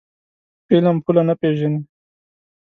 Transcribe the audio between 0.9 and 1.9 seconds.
پوله نه پېژني.